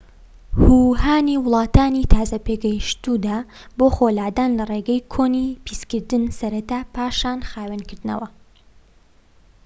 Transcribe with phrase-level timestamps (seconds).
[0.65, 3.37] هو هانی وڵاتانی تازە پێگەشتووی دا
[3.77, 8.27] بۆ خۆلادان لە ڕێگەی کۆنی پیسکردن سەرەتا پاشان خاوێنکردنەوە